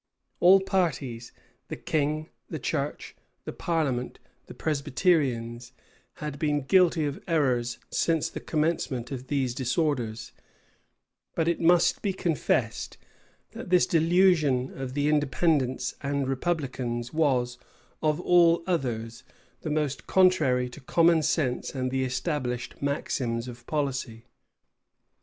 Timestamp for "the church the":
2.49-3.53